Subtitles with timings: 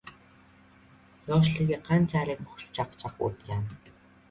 [1.27, 3.73] yoshligi qanchalik xushchaqchaq o‘tgan